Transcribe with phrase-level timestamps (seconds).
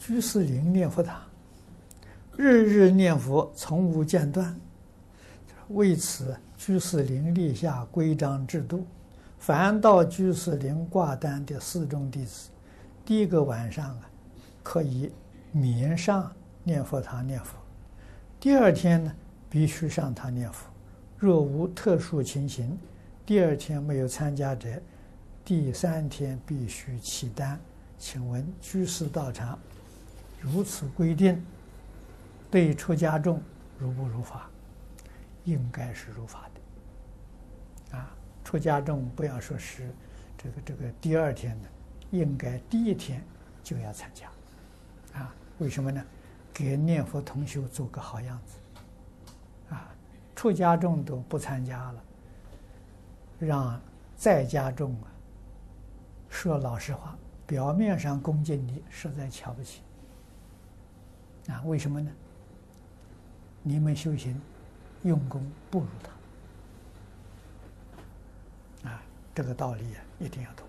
[0.00, 1.20] 居士林念佛堂，
[2.34, 4.58] 日日念佛，从无间断。
[5.68, 8.86] 为此，居士林立下规章制度：
[9.38, 12.48] 凡到居士林挂单的寺众弟子，
[13.04, 14.10] 第一个晚上啊，
[14.62, 15.12] 可以
[15.52, 16.32] 免上
[16.64, 17.54] 念佛堂念佛；
[18.40, 19.12] 第二天呢，
[19.50, 20.66] 必须上堂念佛。
[21.18, 22.76] 若无特殊情形，
[23.26, 24.80] 第二天没有参加者，
[25.44, 27.60] 第三天必须起单。
[27.98, 29.58] 请问居士道场
[30.40, 31.44] 如此规定，
[32.50, 33.40] 对出家众
[33.78, 34.48] 如不如法？
[35.44, 37.98] 应该是如法的。
[37.98, 38.10] 啊，
[38.44, 39.90] 出家众不要说是
[40.36, 41.68] 这个这个第二天的，
[42.10, 43.22] 应该第一天
[43.62, 44.26] 就要参加。
[45.18, 46.02] 啊，为什么呢？
[46.52, 49.74] 给念佛同修做个好样子。
[49.74, 49.94] 啊，
[50.34, 52.04] 出家众都不参加了，
[53.38, 53.80] 让
[54.16, 55.12] 在家众啊
[56.28, 57.16] 说老实话。
[57.46, 59.82] 表面上恭敬你，实在瞧不起。
[61.64, 62.10] 为什么呢？
[63.62, 64.40] 你们修行
[65.02, 65.86] 用功不如
[68.82, 68.90] 他。
[68.90, 69.02] 啊，
[69.34, 70.66] 这个道理啊，一定要懂。